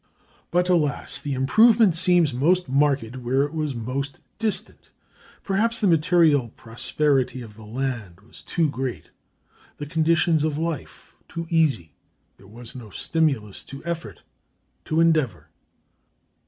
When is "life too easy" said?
10.57-11.93